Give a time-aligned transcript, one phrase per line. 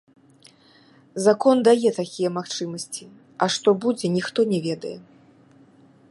[1.25, 3.05] Закон дае такія магчымасці,
[3.47, 4.95] а што будзе, ніхто не ведае.